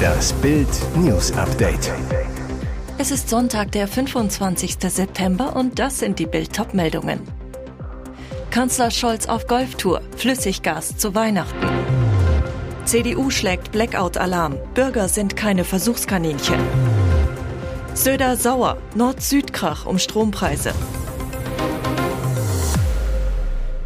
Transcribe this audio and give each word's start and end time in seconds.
Das 0.00 0.32
Bild 0.34 0.68
News 0.96 1.32
Update. 1.32 1.92
Es 2.98 3.10
ist 3.10 3.28
Sonntag, 3.28 3.72
der 3.72 3.88
25. 3.88 4.76
September 4.80 5.56
und 5.56 5.78
das 5.78 5.98
sind 5.98 6.18
die 6.18 6.26
Bild 6.26 6.74
meldungen 6.74 7.20
Kanzler 8.50 8.90
Scholz 8.90 9.26
auf 9.26 9.46
Golftour, 9.46 10.02
Flüssiggas 10.16 10.96
zu 10.96 11.14
Weihnachten. 11.14 11.68
CDU 12.84 13.30
schlägt 13.30 13.70
Blackout-Alarm, 13.70 14.56
Bürger 14.74 15.08
sind 15.08 15.36
keine 15.36 15.64
Versuchskaninchen. 15.64 16.58
Söder 17.94 18.36
sauer, 18.36 18.78
Nord-Süd-Krach 18.94 19.86
um 19.86 19.98
Strompreise. 19.98 20.72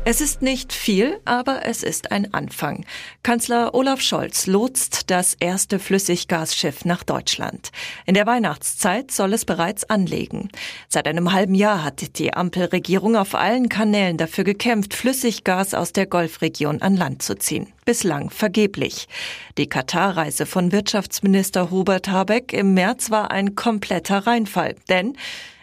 Es 0.06 0.20
ist 0.20 0.42
nicht 0.42 0.74
viel, 0.74 1.18
aber 1.24 1.62
es 1.64 1.82
ist 1.82 2.12
ein 2.12 2.34
Anfang. 2.34 2.84
Kanzler 3.22 3.74
Olaf 3.74 4.02
Scholz 4.02 4.46
lotst 4.46 5.10
das 5.10 5.34
erste 5.40 5.78
Flüssiggasschiff 5.78 6.84
nach 6.84 7.04
Deutschland. 7.04 7.70
In 8.04 8.12
der 8.12 8.26
Weihnachtszeit 8.26 9.10
soll 9.10 9.32
es 9.32 9.46
bereits 9.46 9.88
anlegen. 9.88 10.50
Seit 10.90 11.08
einem 11.08 11.32
halben 11.32 11.54
Jahr 11.54 11.82
hat 11.82 12.18
die 12.18 12.34
Ampelregierung 12.34 13.16
auf 13.16 13.34
allen 13.34 13.70
Kanälen 13.70 14.18
dafür 14.18 14.44
gekämpft, 14.44 14.92
Flüssiggas 14.92 15.72
aus 15.72 15.94
der 15.94 16.04
Golfregion 16.04 16.82
an 16.82 16.98
Land 16.98 17.22
zu 17.22 17.38
ziehen. 17.38 17.72
Bislang 17.86 18.28
vergeblich. 18.28 19.08
Die 19.56 19.70
Katar-Reise 19.70 20.44
von 20.44 20.70
Wirtschaftsminister 20.70 21.70
Hubert 21.70 22.08
Habeck 22.08 22.52
im 22.52 22.74
März 22.74 23.10
war 23.10 23.30
ein 23.30 23.54
kompletter 23.54 24.26
Reinfall, 24.26 24.76
denn 24.90 25.16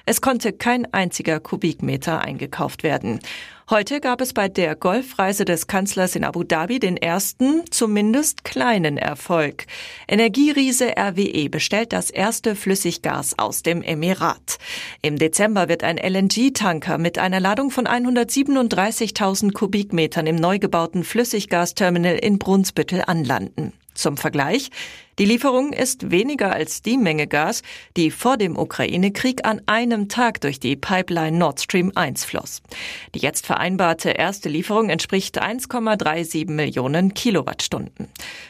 es 0.06 0.22
konnte 0.22 0.54
kein 0.54 0.92
einziger 0.94 1.40
Kubikmeter 1.40 2.22
eingekauft 2.22 2.84
werden. 2.84 3.20
Heute 3.70 4.02
gab 4.02 4.20
es 4.20 4.34
bei 4.34 4.50
der 4.50 4.76
Golfreise 4.76 5.46
des 5.46 5.66
Kanzlers 5.66 6.18
in 6.18 6.26
Abu 6.26 6.44
Dhabi 6.44 6.80
den 6.80 6.98
ersten, 6.98 7.64
zumindest 7.72 8.44
kleinen 8.44 8.98
Erfolg. 8.98 9.66
Energieriese 10.10 10.94
RWE 10.98 11.50
bestellt 11.50 11.94
das 11.94 12.10
erste 12.10 12.58
Flüssiggas 12.58 13.40
aus 13.40 13.64
dem 13.64 13.82
Emirat. 13.82 14.58
Im 15.02 15.18
Dezember 15.18 15.70
wird 15.70 15.86
ein 15.86 15.98
LNG-Tanker 15.98 16.98
mit 16.98 17.18
einer 17.18 17.40
Ladung 17.40 17.72
von 17.72 17.88
137.000 17.88 19.54
Kubikmetern 19.54 20.28
im 20.28 20.36
neu 20.36 20.60
gebauten 20.60 21.06
Flüssiggasterminal 21.06 22.18
in 22.18 22.40
Brunsbüttel 22.40 23.04
anlanden. 23.08 23.72
Zum 23.94 24.18
Vergleich, 24.18 24.70
die 25.22 25.28
Lieferung 25.28 25.72
ist 25.72 26.10
weniger 26.10 26.52
als 26.52 26.82
die 26.82 26.98
Menge 26.98 27.28
Gas, 27.28 27.62
die 27.96 28.10
vor 28.10 28.38
dem 28.38 28.58
Ukraine-Krieg 28.58 29.46
an 29.46 29.62
einem 29.68 30.10
Tag 30.10 30.42
durch 30.42 30.60
die 30.60 30.76
Pipeline 30.76 31.38
Nord 31.38 31.62
Stream 31.62 31.92
1 31.94 32.26
floss. 32.26 32.64
Die 33.14 33.20
jetzt 33.20 33.46
vereinbarte 33.46 34.10
erste 34.10 34.50
Lieferung 34.50 34.90
entspricht 34.90 35.40
1,37 35.40 36.50
Millionen 36.50 37.14
Kilowattstunden. 37.14 38.08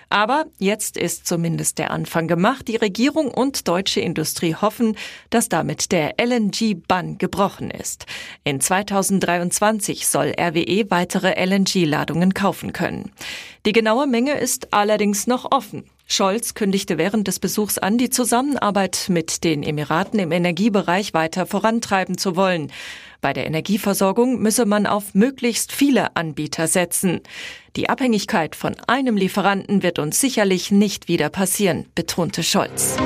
Aber 0.07 0.45
jetzt 0.59 0.95
ist 0.95 1.27
zumindest 1.27 1.77
der 1.77 1.91
Anfang 1.91 2.29
gemacht. 2.29 2.69
Die 2.69 2.77
Regierung 2.77 3.27
und 3.27 3.67
deutsche 3.67 3.99
Industrie 3.99 4.55
hoffen, 4.55 4.95
dass 5.29 5.49
damit 5.49 5.91
der 5.91 6.13
LNG-Bann 6.25 7.17
gebrochen 7.17 7.69
ist. 7.69 8.05
In 8.45 8.61
2023 8.61 10.07
soll 10.07 10.33
RWE 10.39 10.89
weitere 10.89 11.33
LNG-Ladungen 11.33 12.33
kaufen 12.33 12.71
können. 12.71 13.11
Die 13.65 13.73
genaue 13.73 14.07
Menge 14.07 14.39
ist 14.39 14.73
allerdings 14.73 15.27
noch 15.27 15.51
offen. 15.51 15.83
Scholz 16.11 16.55
kündigte 16.55 16.97
während 16.97 17.29
des 17.29 17.39
Besuchs 17.39 17.77
an, 17.77 17.97
die 17.97 18.09
Zusammenarbeit 18.09 19.05
mit 19.07 19.45
den 19.45 19.63
Emiraten 19.63 20.19
im 20.19 20.33
Energiebereich 20.33 21.13
weiter 21.13 21.45
vorantreiben 21.45 22.17
zu 22.17 22.35
wollen. 22.35 22.69
Bei 23.21 23.31
der 23.31 23.45
Energieversorgung 23.45 24.41
müsse 24.41 24.65
man 24.65 24.87
auf 24.87 25.13
möglichst 25.13 25.71
viele 25.71 26.15
Anbieter 26.17 26.67
setzen. 26.67 27.21
Die 27.77 27.87
Abhängigkeit 27.87 28.57
von 28.57 28.75
einem 28.87 29.15
Lieferanten 29.15 29.83
wird 29.83 29.99
uns 29.99 30.19
sicherlich 30.19 30.69
nicht 30.69 31.07
wieder 31.07 31.29
passieren, 31.29 31.85
betonte 31.95 32.43
Scholz. 32.43 32.97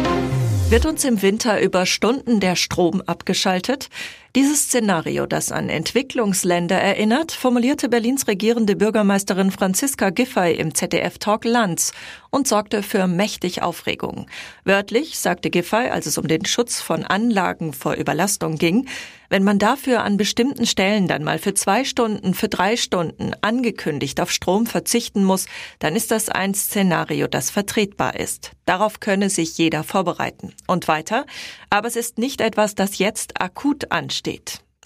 Wird 0.70 0.88
uns 0.88 1.06
im 1.06 1.22
Winter 1.22 1.62
über 1.62 1.86
Stunden 1.86 2.40
der 2.40 2.56
Strom 2.56 3.02
abgeschaltet? 3.02 3.90
Dieses 4.36 4.64
Szenario, 4.64 5.28
das 5.28 5.54
an 5.54 5.70
Entwicklungsländer 5.70 6.76
erinnert, 6.76 7.32
formulierte 7.32 7.88
Berlins 7.88 8.28
regierende 8.28 8.76
Bürgermeisterin 8.76 9.50
Franziska 9.50 10.10
Giffey 10.10 10.56
im 10.56 10.76
ZDF-Talk 10.76 11.46
Lanz 11.46 11.94
und 12.32 12.46
sorgte 12.46 12.84
für 12.84 13.08
mächtig 13.08 13.62
Aufregung. 13.62 14.28
Wörtlich 14.66 15.20
sagte 15.20 15.50
Giffey, 15.50 15.90
als 15.90 16.06
es 16.06 16.18
um 16.18 16.28
den 16.28 16.44
Schutz 16.44 16.82
von 16.82 17.06
Anlagen 17.06 17.72
vor 17.72 17.94
Überlastung 17.94 18.58
ging, 18.58 18.90
wenn 19.30 19.44
man 19.44 19.58
dafür 19.58 20.04
an 20.04 20.18
bestimmten 20.18 20.66
Stellen 20.66 21.08
dann 21.08 21.24
mal 21.24 21.40
für 21.40 21.54
zwei 21.54 21.84
Stunden, 21.86 22.34
für 22.34 22.50
drei 22.50 22.76
Stunden 22.78 23.32
angekündigt 23.42 24.20
auf 24.20 24.32
Strom 24.32 24.68
verzichten 24.68 25.24
muss, 25.24 25.46
dann 25.80 25.96
ist 25.96 26.12
das 26.12 26.30
ein 26.30 26.54
Szenario, 26.54 27.28
das 27.28 27.50
vertretbar 27.50 28.20
ist. 28.20 28.52
Darauf 28.66 29.00
könne 29.00 29.30
sich 29.30 29.58
jeder 29.58 29.84
vorbereiten. 29.84 30.54
Und 30.68 30.88
weiter, 30.88 31.26
aber 31.70 31.88
es 31.88 31.96
ist 31.96 32.18
nicht 32.18 32.42
etwas, 32.42 32.76
das 32.76 32.98
jetzt 32.98 33.42
akut 33.42 33.92
ansteht. 33.92 34.25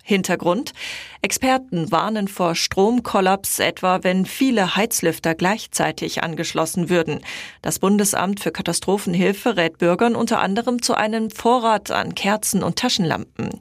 Hintergrund. 0.09 0.73
Experten 1.21 1.91
warnen 1.91 2.27
vor 2.27 2.55
Stromkollaps, 2.55 3.59
etwa 3.59 4.03
wenn 4.03 4.25
viele 4.25 4.75
Heizlüfter 4.75 5.35
gleichzeitig 5.35 6.23
angeschlossen 6.23 6.89
würden. 6.89 7.21
Das 7.61 7.79
Bundesamt 7.79 8.39
für 8.39 8.51
Katastrophenhilfe 8.51 9.55
rät 9.55 9.77
Bürgern 9.77 10.15
unter 10.15 10.39
anderem 10.39 10.81
zu 10.81 10.95
einem 10.95 11.29
Vorrat 11.29 11.91
an 11.91 12.15
Kerzen 12.15 12.63
und 12.63 12.77
Taschenlampen. 12.77 13.59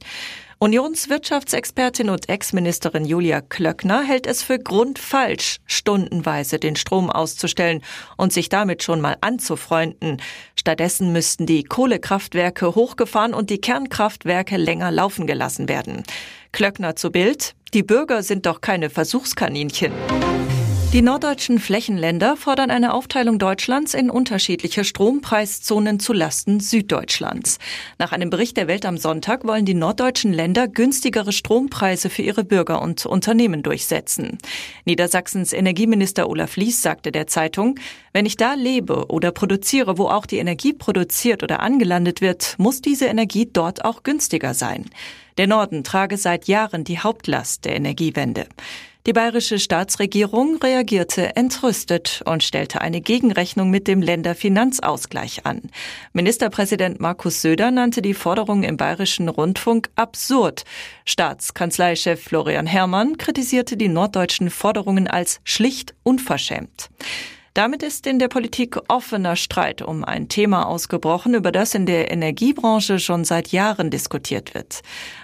Unionswirtschaftsexpertin 0.60 2.10
und 2.10 2.28
Ex-Ministerin 2.28 3.04
Julia 3.04 3.40
Klöckner 3.40 4.02
hält 4.02 4.26
es 4.26 4.42
für 4.42 4.58
grundfalsch, 4.58 5.58
stundenweise 5.66 6.58
den 6.58 6.74
Strom 6.74 7.10
auszustellen 7.10 7.80
und 8.16 8.32
sich 8.32 8.48
damit 8.48 8.82
schon 8.82 9.00
mal 9.00 9.16
anzufreunden. 9.20 10.20
Stattdessen 10.56 11.12
müssten 11.12 11.46
die 11.46 11.62
Kohlekraftwerke 11.62 12.74
hochgefahren 12.74 13.34
und 13.34 13.50
die 13.50 13.60
Kernkraftwerke 13.60 14.56
länger 14.56 14.90
laufen 14.90 15.28
gelassen 15.28 15.68
werden. 15.68 16.02
Klöckner 16.50 16.96
zu 16.96 17.12
Bild. 17.12 17.54
Die 17.72 17.84
Bürger 17.84 18.24
sind 18.24 18.44
doch 18.44 18.60
keine 18.60 18.90
Versuchskaninchen. 18.90 19.92
Die 20.94 21.02
norddeutschen 21.02 21.58
Flächenländer 21.58 22.34
fordern 22.34 22.70
eine 22.70 22.94
Aufteilung 22.94 23.38
Deutschlands 23.38 23.92
in 23.92 24.08
unterschiedliche 24.08 24.84
Strompreiszonen 24.84 26.00
zu 26.00 26.14
Lasten 26.14 26.60
Süddeutschlands. 26.60 27.58
Nach 27.98 28.12
einem 28.12 28.30
Bericht 28.30 28.56
der 28.56 28.68
Welt 28.68 28.86
am 28.86 28.96
Sonntag 28.96 29.46
wollen 29.46 29.66
die 29.66 29.74
norddeutschen 29.74 30.32
Länder 30.32 30.66
günstigere 30.66 31.32
Strompreise 31.32 32.08
für 32.08 32.22
ihre 32.22 32.42
Bürger 32.42 32.80
und 32.80 33.04
Unternehmen 33.04 33.62
durchsetzen. 33.62 34.38
Niedersachsens 34.86 35.52
Energieminister 35.52 36.26
Olaf 36.26 36.56
Lies 36.56 36.80
sagte 36.80 37.12
der 37.12 37.26
Zeitung, 37.26 37.78
wenn 38.14 38.24
ich 38.24 38.38
da 38.38 38.54
lebe 38.54 39.08
oder 39.08 39.30
produziere, 39.30 39.98
wo 39.98 40.06
auch 40.06 40.24
die 40.24 40.38
Energie 40.38 40.72
produziert 40.72 41.42
oder 41.42 41.60
angelandet 41.60 42.22
wird, 42.22 42.54
muss 42.56 42.80
diese 42.80 43.04
Energie 43.04 43.46
dort 43.52 43.84
auch 43.84 44.04
günstiger 44.04 44.54
sein. 44.54 44.86
Der 45.36 45.48
Norden 45.48 45.84
trage 45.84 46.16
seit 46.16 46.48
Jahren 46.48 46.84
die 46.84 46.98
Hauptlast 46.98 47.66
der 47.66 47.76
Energiewende. 47.76 48.46
Die 49.08 49.14
bayerische 49.14 49.58
Staatsregierung 49.58 50.58
reagierte 50.58 51.34
entrüstet 51.34 52.20
und 52.26 52.42
stellte 52.42 52.82
eine 52.82 53.00
Gegenrechnung 53.00 53.70
mit 53.70 53.88
dem 53.88 54.02
Länderfinanzausgleich 54.02 55.46
an. 55.46 55.70
Ministerpräsident 56.12 57.00
Markus 57.00 57.40
Söder 57.40 57.70
nannte 57.70 58.02
die 58.02 58.12
Forderung 58.12 58.64
im 58.64 58.76
bayerischen 58.76 59.30
Rundfunk 59.30 59.88
absurd. 59.96 60.64
Staatskanzleichef 61.06 62.22
Florian 62.22 62.66
Herrmann 62.66 63.16
kritisierte 63.16 63.78
die 63.78 63.88
norddeutschen 63.88 64.50
Forderungen 64.50 65.08
als 65.08 65.40
schlicht 65.42 65.94
unverschämt. 66.02 66.90
Damit 67.58 67.82
ist 67.82 68.06
in 68.06 68.20
der 68.20 68.28
Politik 68.28 68.78
offener 68.86 69.34
Streit 69.34 69.82
um 69.82 70.04
ein 70.04 70.28
Thema 70.28 70.68
ausgebrochen, 70.68 71.34
über 71.34 71.50
das 71.50 71.74
in 71.74 71.86
der 71.86 72.08
Energiebranche 72.12 73.00
schon 73.00 73.24
seit 73.24 73.48
Jahren 73.48 73.90
diskutiert 73.90 74.54
wird. 74.54 74.82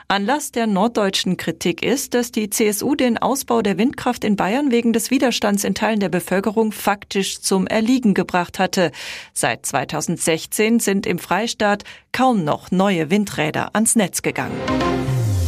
Anlass 0.09 0.51
der 0.51 0.67
norddeutschen 0.67 1.37
Kritik 1.37 1.85
ist, 1.85 2.13
dass 2.13 2.33
die 2.33 2.51
CSU 2.51 2.97
den 2.97 3.19
Ausbau 3.19 3.63
der 3.63 3.79
Windkraft 3.79 4.25
in 4.25 4.35
Bayern 4.35 4.73
wegen 4.73 4.93
des 4.93 5.13
Widerstands 5.13 5.63
in 5.63 5.77
Teilen 5.77 6.01
der 6.01 6.09
Bevölkerung 6.09 6.73
faktisch 6.73 7.41
zum 7.41 7.69
Erliegen 7.69 8.15
gebracht 8.15 8.59
hatte. 8.59 8.91
Seit 9.33 9.65
2016 9.65 10.81
sind 10.81 11.07
im 11.07 11.21
Freistaat 11.21 11.85
kaum 12.11 12.43
noch 12.43 12.73
neue 12.73 13.11
Windräder 13.11 13.71
ans 13.75 13.95
Netz 13.95 14.23
gegangen. 14.23 14.59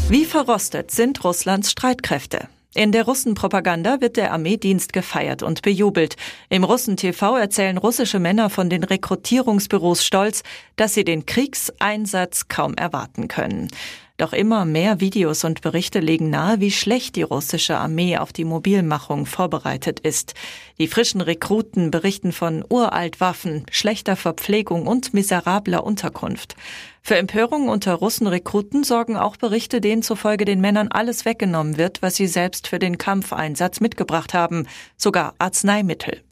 Wie 0.08 0.24
verrostet 0.24 0.92
sind 0.92 1.24
Russlands 1.24 1.72
Streitkräfte? 1.72 2.46
In 2.76 2.92
der 2.92 3.06
Russenpropaganda 3.06 4.02
wird 4.02 4.18
der 4.18 4.34
Armeedienst 4.34 4.92
gefeiert 4.92 5.42
und 5.42 5.62
bejubelt. 5.62 6.16
Im 6.50 6.62
Russen-TV 6.62 7.38
erzählen 7.38 7.78
russische 7.78 8.18
Männer 8.18 8.50
von 8.50 8.68
den 8.68 8.84
Rekrutierungsbüros 8.84 10.04
stolz, 10.04 10.42
dass 10.76 10.92
sie 10.92 11.02
den 11.02 11.24
Kriegseinsatz 11.24 12.48
kaum 12.48 12.74
erwarten 12.74 13.28
können. 13.28 13.70
Doch 14.18 14.32
immer 14.32 14.64
mehr 14.64 15.00
Videos 15.00 15.44
und 15.44 15.60
Berichte 15.60 16.00
legen 16.00 16.30
nahe, 16.30 16.58
wie 16.58 16.70
schlecht 16.70 17.16
die 17.16 17.22
russische 17.22 17.76
Armee 17.76 18.16
auf 18.16 18.32
die 18.32 18.44
Mobilmachung 18.44 19.26
vorbereitet 19.26 20.00
ist. 20.00 20.32
Die 20.78 20.88
frischen 20.88 21.20
Rekruten 21.20 21.90
berichten 21.90 22.32
von 22.32 22.64
uralt 22.66 23.20
Waffen, 23.20 23.66
schlechter 23.70 24.16
Verpflegung 24.16 24.86
und 24.86 25.12
miserabler 25.12 25.84
Unterkunft. 25.84 26.56
Für 27.02 27.16
Empörung 27.16 27.68
unter 27.68 27.92
Russenrekruten 27.92 28.84
sorgen 28.84 29.16
auch 29.18 29.36
Berichte, 29.36 29.82
denen 29.82 30.02
zufolge 30.02 30.46
den 30.46 30.62
Männern 30.62 30.88
alles 30.88 31.26
weggenommen 31.26 31.76
wird, 31.76 32.00
was 32.00 32.16
sie 32.16 32.26
selbst 32.26 32.68
für 32.68 32.78
den 32.78 32.96
Kampfeinsatz 32.96 33.80
mitgebracht 33.80 34.32
haben, 34.32 34.66
sogar 34.96 35.34
Arzneimittel. 35.38 36.22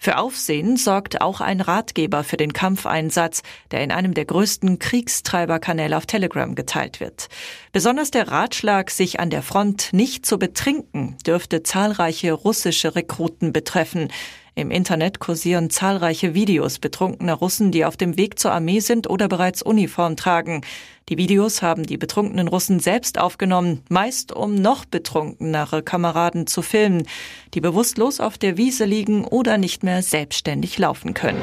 Für 0.00 0.18
Aufsehen 0.18 0.76
sorgt 0.76 1.20
auch 1.20 1.40
ein 1.40 1.60
Ratgeber 1.60 2.22
für 2.22 2.36
den 2.36 2.52
Kampfeinsatz, 2.52 3.42
der 3.72 3.82
in 3.82 3.90
einem 3.90 4.14
der 4.14 4.26
größten 4.26 4.78
Kriegstreiberkanäle 4.78 5.96
auf 5.96 6.06
Telegram 6.06 6.54
geteilt 6.54 7.00
wird. 7.00 7.28
Besonders 7.72 8.12
der 8.12 8.28
Ratschlag, 8.28 8.90
sich 8.90 9.18
an 9.18 9.28
der 9.28 9.42
Front 9.42 9.92
nicht 9.92 10.24
zu 10.24 10.38
betrinken, 10.38 11.16
dürfte 11.26 11.64
zahlreiche 11.64 12.32
russische 12.32 12.94
Rekruten 12.94 13.52
betreffen. 13.52 14.08
Im 14.58 14.72
Internet 14.72 15.20
kursieren 15.20 15.70
zahlreiche 15.70 16.34
Videos 16.34 16.80
betrunkener 16.80 17.34
Russen, 17.34 17.70
die 17.70 17.84
auf 17.84 17.96
dem 17.96 18.16
Weg 18.16 18.40
zur 18.40 18.50
Armee 18.50 18.80
sind 18.80 19.08
oder 19.08 19.28
bereits 19.28 19.62
Uniform 19.62 20.16
tragen. 20.16 20.62
Die 21.08 21.16
Videos 21.16 21.62
haben 21.62 21.84
die 21.84 21.96
betrunkenen 21.96 22.48
Russen 22.48 22.80
selbst 22.80 23.20
aufgenommen, 23.20 23.82
meist 23.88 24.32
um 24.32 24.56
noch 24.56 24.84
betrunkenere 24.84 25.84
Kameraden 25.84 26.48
zu 26.48 26.62
filmen, 26.62 27.06
die 27.54 27.60
bewusstlos 27.60 28.18
auf 28.18 28.36
der 28.36 28.56
Wiese 28.56 28.84
liegen 28.84 29.24
oder 29.24 29.58
nicht 29.58 29.84
mehr 29.84 30.02
selbstständig 30.02 30.76
laufen 30.76 31.14
können. 31.14 31.40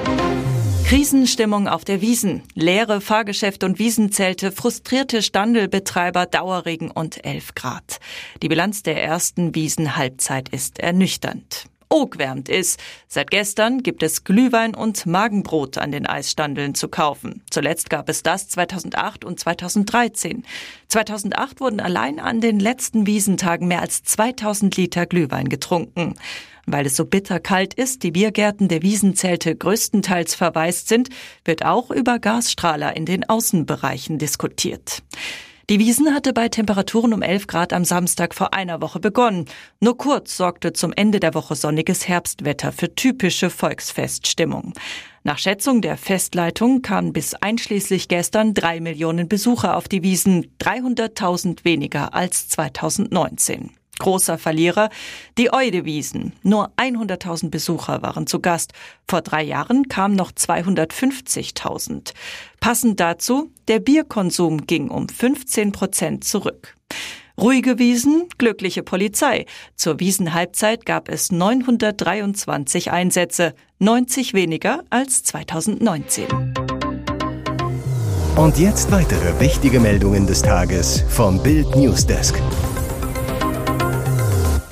Krisenstimmung 0.85 1.69
auf 1.69 1.85
der 1.85 2.01
Wiesen, 2.01 2.43
leere 2.53 2.99
Fahrgeschäfte 2.99 3.65
und 3.65 3.79
Wiesenzelte, 3.79 4.51
frustrierte 4.51 5.21
Standelbetreiber, 5.21 6.25
Dauerregen 6.25 6.91
und 6.91 7.23
11 7.23 7.55
Grad. 7.55 8.01
Die 8.43 8.49
Bilanz 8.49 8.83
der 8.83 9.01
ersten 9.01 9.55
Wiesenhalbzeit 9.55 10.49
ist 10.49 10.79
ernüchternd. 10.79 11.69
Ogwärmt 11.89 12.49
ist. 12.49 12.79
Seit 13.07 13.31
gestern 13.31 13.83
gibt 13.83 14.03
es 14.03 14.23
Glühwein 14.23 14.75
und 14.75 15.05
Magenbrot 15.05 15.77
an 15.77 15.91
den 15.91 16.05
Eisstandeln 16.05 16.75
zu 16.75 16.87
kaufen. 16.87 17.43
Zuletzt 17.49 17.89
gab 17.89 18.09
es 18.09 18.23
das 18.23 18.49
2008 18.49 19.25
und 19.25 19.39
2013. 19.39 20.43
2008 20.87 21.59
wurden 21.59 21.79
allein 21.79 22.19
an 22.19 22.41
den 22.41 22.59
letzten 22.59 23.07
Wiesentagen 23.07 23.67
mehr 23.67 23.81
als 23.81 24.03
2000 24.03 24.75
Liter 24.77 25.05
Glühwein 25.05 25.49
getrunken. 25.49 26.15
Weil 26.65 26.87
es 26.87 26.95
so 26.95 27.05
bitterkalt 27.05 27.73
ist, 27.75 28.03
die 28.03 28.11
Biergärten 28.11 28.67
der 28.67 28.81
Wiesenzelte 28.81 29.55
größtenteils 29.55 30.33
verwaist 30.33 30.87
sind, 30.87 31.09
wird 31.43 31.63
auch 31.63 31.91
über 31.91 32.19
Gasstrahler 32.19 32.95
in 32.95 33.05
den 33.05 33.27
Außenbereichen 33.29 34.17
diskutiert. 34.17 35.03
Die 35.67 35.79
Wiesen 35.79 36.13
hatte 36.13 36.31
bei 36.31 36.47
Temperaturen 36.47 37.11
um 37.11 37.23
11 37.23 37.47
Grad 37.47 37.73
am 37.73 37.85
Samstag 37.85 38.35
vor 38.35 38.53
einer 38.53 38.81
Woche 38.81 38.99
begonnen. 38.99 39.45
Nur 39.79 39.97
kurz 39.97 40.37
sorgte 40.37 40.73
zum 40.73 40.93
Ende 40.93 41.19
der 41.19 41.33
Woche 41.33 41.55
sonniges 41.55 42.07
Herbstwetter 42.07 42.71
für 42.71 42.93
typische 42.93 43.49
Volksfeststimmung. 43.49 44.73
Nach 45.23 45.39
Schätzung 45.39 45.81
der 45.81 45.97
Festleitung 45.97 46.83
kamen 46.83 47.13
bis 47.13 47.33
einschließlich 47.33 48.07
gestern 48.07 48.53
drei 48.53 48.79
Millionen 48.79 49.27
Besucher 49.27 49.75
auf 49.75 49.87
die 49.87 50.03
Wiesen, 50.03 50.55
300.000 50.59 51.65
weniger 51.65 52.13
als 52.13 52.47
2019. 52.49 53.71
Großer 53.99 54.37
Verlierer, 54.37 54.89
die 55.37 55.53
Eudewiesen. 55.53 56.33
Nur 56.43 56.71
100.000 56.77 57.49
Besucher 57.49 58.01
waren 58.01 58.27
zu 58.27 58.39
Gast. 58.39 58.73
Vor 59.07 59.21
drei 59.21 59.43
Jahren 59.43 59.87
kamen 59.87 60.15
noch 60.15 60.31
250.000. 60.31 62.13
Passend 62.59 62.99
dazu, 62.99 63.51
der 63.67 63.79
Bierkonsum 63.79 64.65
ging 64.67 64.89
um 64.89 65.07
15 65.07 65.71
Prozent 65.71 66.23
zurück. 66.23 66.75
Ruhige 67.37 67.79
Wiesen, 67.79 68.27
glückliche 68.37 68.81
Polizei. 68.81 69.45
Zur 69.75 69.99
Wiesenhalbzeit 69.99 70.85
gab 70.85 71.09
es 71.09 71.31
923 71.31 72.91
Einsätze, 72.91 73.53
90 73.79 74.33
weniger 74.33 74.83
als 74.89 75.23
2019. 75.23 76.25
Und 78.37 78.57
jetzt 78.57 78.91
weitere 78.91 79.39
wichtige 79.39 79.79
Meldungen 79.79 80.27
des 80.27 80.41
Tages 80.41 81.03
vom 81.09 81.41
Bild 81.41 81.75
Newsdesk. 81.75 82.35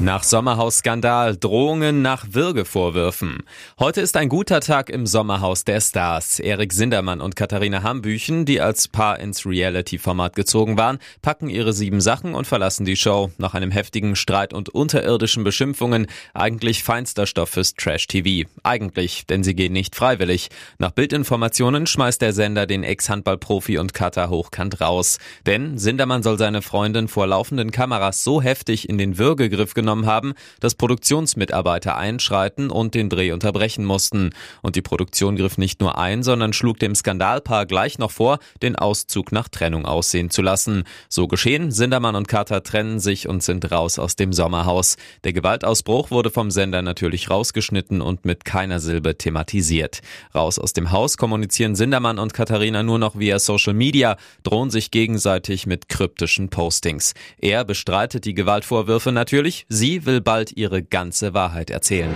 Nach 0.03 0.23
Sommerhaus-Skandal, 0.23 1.37
Drohungen 1.37 2.01
nach 2.01 2.25
Würgevorwürfen. 2.31 3.43
Heute 3.79 4.01
ist 4.01 4.17
ein 4.17 4.27
guter 4.27 4.59
Tag 4.59 4.89
im 4.89 5.07
Sommerhaus 5.07 5.63
der 5.63 5.79
Stars. 5.79 6.39
Erik 6.39 6.73
Sindermann 6.73 7.21
und 7.21 7.37
Katharina 7.37 7.83
Hambüchen, 7.83 8.43
die 8.43 8.59
als 8.59 8.89
Paar 8.89 9.17
ins 9.21 9.45
Reality-Format 9.45 10.35
gezogen 10.35 10.77
waren, 10.77 10.99
packen 11.21 11.47
ihre 11.47 11.71
sieben 11.71 12.01
Sachen 12.01 12.35
und 12.35 12.45
verlassen 12.45 12.83
die 12.83 12.97
Show. 12.97 13.31
Nach 13.37 13.53
einem 13.53 13.71
heftigen 13.71 14.17
Streit 14.17 14.53
und 14.53 14.67
unterirdischen 14.67 15.45
Beschimpfungen, 15.45 16.07
eigentlich 16.33 16.83
feinster 16.83 17.25
Stoff 17.25 17.51
fürs 17.51 17.75
Trash-TV. 17.75 18.49
Eigentlich, 18.61 19.25
denn 19.27 19.45
sie 19.45 19.55
gehen 19.55 19.71
nicht 19.71 19.95
freiwillig. 19.95 20.49
Nach 20.79 20.91
Bildinformationen 20.91 21.87
schmeißt 21.87 22.21
der 22.21 22.33
Sender 22.33 22.65
den 22.65 22.83
Ex-Handballprofi 22.83 23.77
und 23.77 23.93
Cutter 23.93 24.29
hochkant 24.29 24.81
raus. 24.81 25.17
Denn 25.45 25.77
Sindermann 25.77 26.23
soll 26.23 26.37
seine 26.37 26.61
Freundin 26.61 27.07
vor 27.07 27.25
laufenden 27.25 27.71
Kameras 27.71 28.25
so 28.25 28.41
heftig 28.41 28.89
in 28.89 28.97
den 28.97 29.17
Würgegriff 29.17 29.73
genommen 29.73 29.92
wahrgenommen 29.93 30.05
haben, 30.05 30.33
dass 30.59 30.75
Produktionsmitarbeiter 30.75 31.97
einschreiten 31.97 32.69
und 32.69 32.95
den 32.95 33.09
Dreh 33.09 33.31
unterbrechen 33.31 33.85
mussten. 33.85 34.31
Und 34.61 34.75
die 34.75 34.81
Produktion 34.81 35.35
griff 35.35 35.57
nicht 35.57 35.81
nur 35.81 35.97
ein, 35.97 36.23
sondern 36.23 36.53
schlug 36.53 36.79
dem 36.79 36.95
Skandalpaar 36.95 37.65
gleich 37.65 37.99
noch 37.99 38.11
vor, 38.11 38.39
den 38.61 38.75
Auszug 38.75 39.31
nach 39.31 39.49
Trennung 39.49 39.85
aussehen 39.85 40.29
zu 40.29 40.41
lassen. 40.41 40.83
So 41.09 41.27
geschehen, 41.27 41.71
Sindermann 41.71 42.15
und 42.15 42.27
Carter 42.27 42.63
trennen 42.63 42.99
sich 42.99 43.27
und 43.27 43.43
sind 43.43 43.71
raus 43.71 43.99
aus 43.99 44.15
dem 44.15 44.33
Sommerhaus. 44.33 44.97
Der 45.23 45.33
Gewaltausbruch 45.33 46.11
wurde 46.11 46.29
vom 46.29 46.51
Sender 46.51 46.81
natürlich 46.81 47.29
rausgeschnitten 47.29 48.01
und 48.01 48.25
mit 48.25 48.45
keiner 48.45 48.79
Silbe 48.79 49.17
thematisiert. 49.17 50.01
Raus 50.33 50.59
aus 50.59 50.73
dem 50.73 50.91
Haus 50.91 51.17
kommunizieren 51.17 51.75
Sindermann 51.75 52.19
und 52.19 52.33
Katharina 52.33 52.83
nur 52.83 52.99
noch 52.99 53.17
via 53.17 53.39
Social 53.39 53.73
Media, 53.73 54.17
drohen 54.43 54.69
sich 54.69 54.91
gegenseitig 54.91 55.65
mit 55.67 55.89
kryptischen 55.89 56.49
Postings. 56.49 57.13
Er 57.39 57.63
bestreitet 57.63 58.25
die 58.25 58.33
Gewaltvorwürfe 58.33 59.11
natürlich, 59.11 59.65
Sie 59.69 59.82
will 59.83 60.21
bald 60.21 60.55
ihre 60.55 60.81
ganze 60.81 61.33
Wahrheit 61.33 61.69
erzählen. 61.69 62.13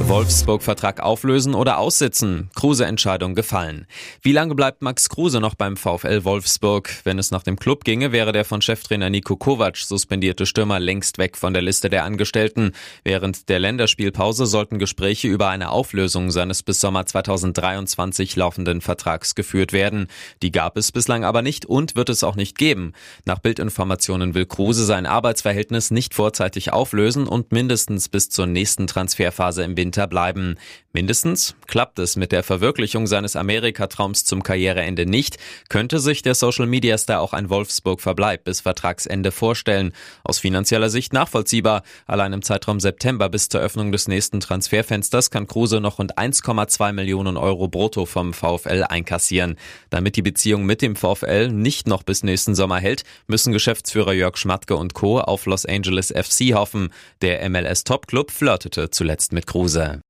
Wolfsburg-Vertrag 0.00 1.00
auflösen 1.00 1.54
oder 1.54 1.78
aussitzen? 1.78 2.50
Kruse-Entscheidung 2.56 3.34
gefallen. 3.34 3.86
Wie 4.20 4.32
lange 4.32 4.54
bleibt 4.54 4.82
Max 4.82 5.08
Kruse 5.08 5.40
noch 5.40 5.54
beim 5.54 5.76
VfL 5.76 6.24
Wolfsburg? 6.24 6.90
Wenn 7.04 7.18
es 7.18 7.30
nach 7.30 7.44
dem 7.44 7.56
Club 7.56 7.84
ginge, 7.84 8.10
wäre 8.10 8.32
der 8.32 8.44
von 8.44 8.60
Cheftrainer 8.60 9.08
Nico 9.08 9.36
Kovac 9.36 9.76
suspendierte 9.76 10.44
Stürmer 10.44 10.80
längst 10.80 11.16
weg 11.16 11.36
von 11.36 11.54
der 11.54 11.62
Liste 11.62 11.88
der 11.88 12.04
Angestellten. 12.04 12.72
Während 13.04 13.48
der 13.48 13.60
Länderspielpause 13.60 14.44
sollten 14.44 14.78
Gespräche 14.78 15.28
über 15.28 15.48
eine 15.48 15.70
Auflösung 15.70 16.32
seines 16.32 16.64
bis 16.64 16.80
Sommer 16.80 17.06
2023 17.06 18.34
laufenden 18.36 18.80
Vertrags 18.80 19.36
geführt 19.36 19.72
werden. 19.72 20.08
Die 20.42 20.50
gab 20.50 20.76
es 20.76 20.90
bislang 20.92 21.24
aber 21.24 21.40
nicht 21.40 21.64
und 21.64 21.96
wird 21.96 22.08
es 22.08 22.24
auch 22.24 22.36
nicht 22.36 22.58
geben. 22.58 22.92
Nach 23.24 23.38
Bildinformationen 23.38 24.34
will 24.34 24.46
Kruse 24.46 24.84
sein 24.84 25.06
Arbeitsverhältnis 25.06 25.92
nicht 25.92 26.12
vorzeitig 26.12 26.72
auflösen 26.72 27.03
und 27.04 27.52
mindestens 27.52 28.08
bis 28.08 28.30
zur 28.30 28.46
nächsten 28.46 28.86
Transferphase 28.86 29.62
im 29.62 29.76
Winter 29.76 30.06
bleiben. 30.06 30.56
Mindestens 30.94 31.54
klappt 31.66 31.98
es 31.98 32.14
mit 32.14 32.30
der 32.30 32.42
Verwirklichung 32.42 33.06
seines 33.08 33.34
Amerika-Traums 33.34 34.24
zum 34.24 34.42
Karriereende 34.42 35.06
nicht, 35.06 35.38
könnte 35.68 35.98
sich 35.98 36.22
der 36.22 36.34
Social-Media-Star 36.34 37.20
auch 37.20 37.32
ein 37.32 37.50
Wolfsburg-Verbleib 37.50 38.44
bis 38.44 38.60
Vertragsende 38.60 39.32
vorstellen. 39.32 39.92
Aus 40.22 40.38
finanzieller 40.38 40.90
Sicht 40.90 41.12
nachvollziehbar. 41.12 41.82
Allein 42.06 42.32
im 42.32 42.42
Zeitraum 42.42 42.80
September 42.80 43.28
bis 43.28 43.48
zur 43.48 43.60
Öffnung 43.60 43.90
des 43.90 44.08
nächsten 44.08 44.40
Transferfensters 44.40 45.30
kann 45.30 45.46
Kruse 45.48 45.80
noch 45.80 45.98
rund 45.98 46.16
1,2 46.16 46.92
Millionen 46.92 47.36
Euro 47.36 47.68
brutto 47.68 48.06
vom 48.06 48.32
VfL 48.32 48.84
einkassieren. 48.88 49.56
Damit 49.90 50.16
die 50.16 50.22
Beziehung 50.22 50.64
mit 50.64 50.80
dem 50.80 50.96
VfL 50.96 51.48
nicht 51.48 51.88
noch 51.88 52.04
bis 52.04 52.22
nächsten 52.22 52.54
Sommer 52.54 52.78
hält, 52.78 53.02
müssen 53.26 53.52
Geschäftsführer 53.52 54.12
Jörg 54.12 54.36
Schmatke 54.36 54.76
und 54.76 54.94
Co. 54.94 55.18
auf 55.18 55.46
Los 55.46 55.66
Angeles 55.66 56.12
FC 56.12 56.54
hoffen. 56.54 56.83
Der 57.22 57.48
MLS-Topclub 57.48 58.30
flirtete 58.30 58.90
zuletzt 58.90 59.32
mit 59.32 59.46
Kruse. 59.46 60.00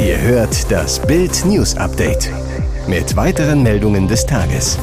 Ihr 0.00 0.20
hört 0.20 0.70
das 0.70 1.04
Bild 1.06 1.44
News 1.44 1.76
Update 1.76 2.30
mit 2.86 3.16
weiteren 3.16 3.62
Meldungen 3.62 4.08
des 4.08 4.24
Tages. 4.24 4.78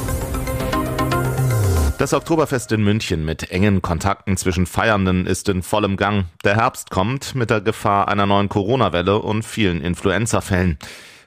Das 1.97 2.13
Oktoberfest 2.13 2.73
in 2.73 2.83
München 2.83 3.23
mit 3.23 3.51
engen 3.51 3.81
Kontakten 3.81 4.35
zwischen 4.35 4.65
Feiernden 4.65 5.25
ist 5.25 5.47
in 5.47 5.63
vollem 5.63 5.95
Gang. 5.95 6.25
Der 6.43 6.55
Herbst 6.55 6.89
kommt 6.89 7.35
mit 7.35 7.49
der 7.49 7.61
Gefahr 7.61 8.09
einer 8.09 8.25
neuen 8.25 8.49
Corona-Welle 8.49 9.19
und 9.19 9.43
vielen 9.43 9.81
Influenza-Fällen. 9.81 10.77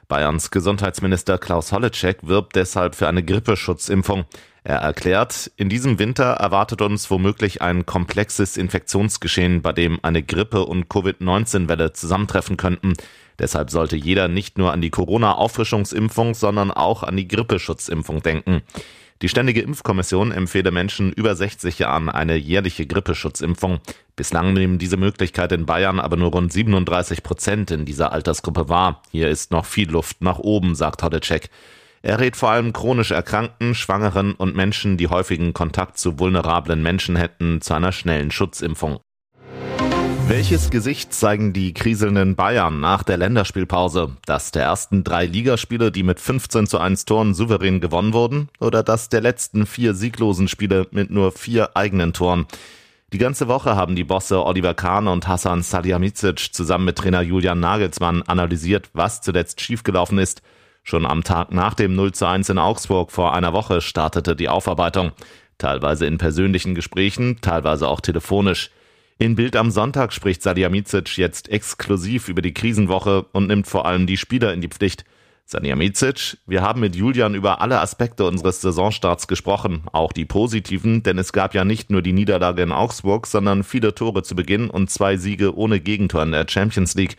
Bayerns 0.07 0.51
Gesundheitsminister 0.51 1.39
Klaus 1.39 1.71
Holleczek 1.71 2.19
wirbt 2.21 2.55
deshalb 2.55 2.93
für 2.93 3.07
eine 3.07 3.23
Grippeschutzimpfung. 3.23 4.25
Er 4.69 4.81
erklärt, 4.81 5.49
in 5.57 5.67
diesem 5.67 5.97
Winter 5.97 6.25
erwartet 6.25 6.83
uns 6.83 7.09
womöglich 7.09 7.63
ein 7.63 7.87
komplexes 7.87 8.55
Infektionsgeschehen, 8.55 9.63
bei 9.63 9.71
dem 9.71 9.97
eine 10.03 10.21
Grippe- 10.21 10.63
und 10.63 10.89
Covid-19-Welle 10.89 11.93
zusammentreffen 11.93 12.55
könnten. 12.55 12.93
Deshalb 13.39 13.71
sollte 13.71 13.95
jeder 13.95 14.27
nicht 14.27 14.59
nur 14.59 14.71
an 14.71 14.79
die 14.79 14.91
Corona-Auffrischungsimpfung, 14.91 16.35
sondern 16.35 16.69
auch 16.69 17.01
an 17.01 17.17
die 17.17 17.27
Grippeschutzimpfung 17.27 18.21
denken. 18.21 18.61
Die 19.23 19.29
Ständige 19.29 19.61
Impfkommission 19.61 20.31
empfehle 20.31 20.69
Menschen 20.69 21.13
über 21.13 21.35
60 21.35 21.79
Jahren 21.79 22.07
eine 22.07 22.35
jährliche 22.35 22.85
Grippeschutzimpfung. 22.85 23.79
Bislang 24.15 24.53
nehmen 24.53 24.77
diese 24.77 24.97
Möglichkeit 24.97 25.51
in 25.51 25.65
Bayern 25.65 25.99
aber 25.99 26.15
nur 26.15 26.29
rund 26.29 26.53
37 26.53 27.23
Prozent 27.23 27.71
in 27.71 27.85
dieser 27.85 28.11
Altersgruppe 28.11 28.69
wahr. 28.69 29.01
Hier 29.09 29.29
ist 29.29 29.49
noch 29.49 29.65
viel 29.65 29.89
Luft 29.89 30.21
nach 30.21 30.37
oben, 30.37 30.75
sagt 30.75 31.01
Hodecek. 31.01 31.49
Er 32.01 32.19
rät 32.19 32.37
vor 32.37 32.49
allem 32.49 32.71
chronisch 32.71 33.11
Erkrankten, 33.11 33.75
Schwangeren 33.75 34.33
und 34.33 34.55
Menschen, 34.55 34.95
die 34.95 35.09
häufigen 35.09 35.53
Kontakt 35.53 35.97
zu 35.97 36.17
vulnerablen 36.17 36.81
Menschen 36.81 37.17
hätten, 37.17 37.59
zu 37.61 37.73
einer 37.73 37.91
schnellen 37.91 38.31
Schutzimpfung. 38.31 38.99
Welches 40.29 40.69
Gesicht 40.69 41.11
zeigen 41.11 41.53
die 41.53 41.73
kriselnden 41.73 42.35
Bayern 42.35 42.79
nach 42.79 43.01
der 43.01 43.17
Länderspielpause? 43.17 44.15
Das 44.25 44.51
der 44.51 44.63
ersten 44.63 45.03
drei 45.03 45.25
Ligaspiele, 45.25 45.91
die 45.91 46.03
mit 46.03 46.19
15 46.19 46.67
zu 46.67 46.77
1 46.77 47.05
Toren 47.05 47.33
souverän 47.33 47.81
gewonnen 47.81 48.13
wurden? 48.13 48.47
Oder 48.59 48.83
das 48.83 49.09
der 49.09 49.21
letzten 49.21 49.65
vier 49.65 49.95
sieglosen 49.95 50.47
Spiele 50.47 50.87
mit 50.91 51.09
nur 51.09 51.31
vier 51.31 51.75
eigenen 51.75 52.13
Toren? 52.13 52.45
Die 53.11 53.17
ganze 53.17 53.47
Woche 53.47 53.75
haben 53.75 53.95
die 53.95 54.03
Bosse 54.03 54.45
Oliver 54.45 54.75
Kahn 54.75 55.07
und 55.07 55.27
Hassan 55.27 55.63
Salihamidzic 55.63 56.53
zusammen 56.53 56.85
mit 56.85 56.99
Trainer 56.99 57.21
Julian 57.21 57.59
Nagelsmann 57.59 58.21
analysiert, 58.21 58.91
was 58.93 59.21
zuletzt 59.21 59.61
schiefgelaufen 59.61 60.19
ist. 60.19 60.43
Schon 60.83 61.05
am 61.05 61.23
Tag 61.23 61.51
nach 61.51 61.73
dem 61.73 61.95
0 61.95 62.13
zu 62.13 62.27
1 62.27 62.49
in 62.49 62.57
Augsburg 62.57 63.11
vor 63.11 63.33
einer 63.33 63.53
Woche 63.53 63.81
startete 63.81 64.35
die 64.35 64.49
Aufarbeitung. 64.49 65.11
Teilweise 65.57 66.05
in 66.05 66.17
persönlichen 66.17 66.73
Gesprächen, 66.73 67.39
teilweise 67.41 67.87
auch 67.87 68.01
telefonisch. 68.01 68.71
In 69.17 69.35
Bild 69.35 69.57
am 69.57 69.69
Sonntag 69.69 70.13
spricht 70.13 70.41
Salihamidzic 70.41 71.17
jetzt 71.17 71.49
exklusiv 71.49 72.29
über 72.29 72.41
die 72.41 72.53
Krisenwoche 72.53 73.25
und 73.33 73.47
nimmt 73.47 73.67
vor 73.67 73.85
allem 73.85 74.07
die 74.07 74.15
Spieler 74.15 74.53
in 74.53 74.61
die 74.61 74.69
Pflicht. 74.69 75.03
Salihamidzic, 75.43 76.37
wir 76.47 76.61
haben 76.61 76.79
mit 76.79 76.95
Julian 76.95 77.35
über 77.35 77.59
alle 77.59 77.81
Aspekte 77.81 78.23
unseres 78.23 78.61
Saisonstarts 78.61 79.27
gesprochen, 79.27 79.81
auch 79.91 80.13
die 80.13 80.23
positiven, 80.23 81.03
denn 81.03 81.17
es 81.17 81.33
gab 81.33 81.53
ja 81.53 81.65
nicht 81.65 81.89
nur 81.89 82.01
die 82.01 82.13
Niederlage 82.13 82.61
in 82.61 82.71
Augsburg, 82.71 83.27
sondern 83.27 83.63
viele 83.63 83.93
Tore 83.93 84.23
zu 84.23 84.35
Beginn 84.35 84.69
und 84.69 84.89
zwei 84.89 85.17
Siege 85.17 85.57
ohne 85.57 85.81
Gegentor 85.81 86.23
in 86.23 86.31
der 86.31 86.47
Champions 86.47 86.95
League. 86.95 87.17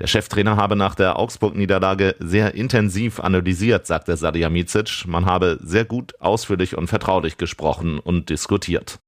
Der 0.00 0.08
Cheftrainer 0.08 0.56
habe 0.56 0.74
nach 0.74 0.96
der 0.96 1.18
Augsburg-Niederlage 1.18 2.16
sehr 2.18 2.54
intensiv 2.54 3.20
analysiert, 3.20 3.86
sagte 3.86 4.16
Salihamidzic. 4.16 5.04
Man 5.06 5.24
habe 5.24 5.60
sehr 5.62 5.84
gut, 5.84 6.20
ausführlich 6.20 6.76
und 6.76 6.88
vertraulich 6.88 7.36
gesprochen 7.36 8.00
und 8.00 8.28
diskutiert. 8.28 8.98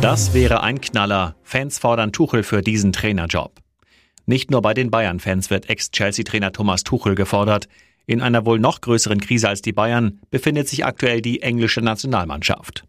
Das 0.00 0.32
wäre 0.32 0.62
ein 0.62 0.80
Knaller. 0.80 1.36
Fans 1.42 1.78
fordern 1.78 2.12
Tuchel 2.12 2.42
für 2.42 2.62
diesen 2.62 2.92
Trainerjob. 2.92 3.52
Nicht 4.24 4.50
nur 4.50 4.62
bei 4.62 4.72
den 4.72 4.90
Bayern-Fans 4.90 5.50
wird 5.50 5.68
Ex-Chelsea-Trainer 5.68 6.52
Thomas 6.52 6.82
Tuchel 6.82 7.14
gefordert. 7.14 7.68
In 8.06 8.22
einer 8.22 8.46
wohl 8.46 8.58
noch 8.58 8.80
größeren 8.80 9.20
Krise 9.20 9.48
als 9.48 9.62
die 9.62 9.72
Bayern 9.72 10.20
befindet 10.30 10.68
sich 10.68 10.84
aktuell 10.84 11.20
die 11.20 11.42
englische 11.42 11.80
Nationalmannschaft. 11.80 12.84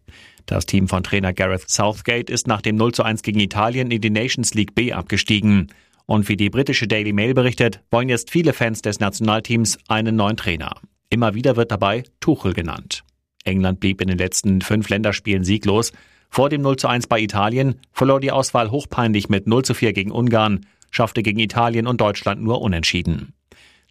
Das 0.46 0.64
Team 0.64 0.88
von 0.88 1.02
Trainer 1.02 1.32
Gareth 1.34 1.68
Southgate 1.68 2.30
ist 2.30 2.46
nach 2.46 2.62
dem 2.62 2.76
0 2.76 2.94
zu 2.94 3.02
1 3.02 3.22
gegen 3.22 3.40
Italien 3.40 3.90
in 3.90 4.00
die 4.00 4.10
Nations 4.10 4.54
League 4.54 4.74
B 4.74 4.92
abgestiegen. 4.92 5.68
Und 6.08 6.26
wie 6.30 6.38
die 6.38 6.48
britische 6.48 6.88
Daily 6.88 7.12
Mail 7.12 7.34
berichtet, 7.34 7.82
wollen 7.90 8.08
jetzt 8.08 8.30
viele 8.30 8.54
Fans 8.54 8.80
des 8.80 8.98
Nationalteams 8.98 9.76
einen 9.88 10.16
neuen 10.16 10.38
Trainer. 10.38 10.74
Immer 11.10 11.34
wieder 11.34 11.56
wird 11.56 11.70
dabei 11.70 12.02
Tuchel 12.20 12.54
genannt. 12.54 13.04
England 13.44 13.78
blieb 13.78 14.00
in 14.00 14.08
den 14.08 14.16
letzten 14.16 14.62
fünf 14.62 14.88
Länderspielen 14.88 15.44
sieglos. 15.44 15.92
Vor 16.30 16.48
dem 16.48 16.62
0 16.62 16.76
zu 16.76 16.88
1 16.88 17.08
bei 17.08 17.20
Italien 17.20 17.74
verlor 17.92 18.20
die 18.20 18.32
Auswahl 18.32 18.70
hochpeinlich 18.70 19.28
mit 19.28 19.46
0 19.46 19.66
zu 19.66 19.74
4 19.74 19.92
gegen 19.92 20.10
Ungarn, 20.10 20.64
schaffte 20.90 21.22
gegen 21.22 21.40
Italien 21.40 21.86
und 21.86 22.00
Deutschland 22.00 22.42
nur 22.42 22.62
unentschieden. 22.62 23.34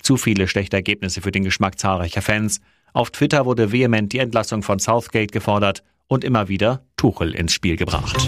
Zu 0.02 0.18
viele 0.18 0.48
schlechte 0.48 0.76
Ergebnisse 0.76 1.22
für 1.22 1.32
den 1.32 1.44
Geschmack 1.44 1.78
zahlreicher 1.78 2.24
Fans. 2.24 2.62
Auf 2.94 3.12
Twitter 3.12 3.46
wurde 3.46 3.72
vehement 3.72 4.12
die 4.12 4.20
Entlassung 4.20 4.64
von 4.64 4.80
Southgate 4.80 5.32
gefordert 5.32 5.84
und 6.08 6.24
immer 6.24 6.48
wieder 6.48 6.82
Tuchel 6.96 7.36
ins 7.36 7.54
Spiel 7.54 7.76
gebracht. 7.76 8.28